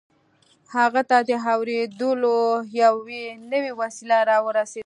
هغه 0.75 1.01
ته 1.09 1.17
د 1.29 1.31
اورېدلو 1.55 2.37
يوه 2.81 3.19
نوې 3.51 3.71
وسيله 3.81 4.17
را 4.29 4.37
ورسېده. 4.45 4.79